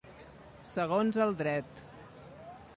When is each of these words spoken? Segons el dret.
Segons 0.71 1.21
el 1.27 1.37
dret. 1.43 1.85